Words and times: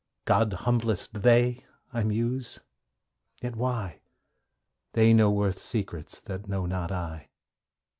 'God's 0.25 0.55
humblest, 0.61 1.21
they!' 1.21 1.63
I 1.93 2.03
muse. 2.03 2.61
Yet 3.43 3.55
why? 3.55 4.01
They 4.93 5.13
know 5.13 5.43
Earth 5.43 5.59
secrets 5.59 6.19
that 6.21 6.47
know 6.47 6.65
not 6.65 6.91
I. 6.91 7.29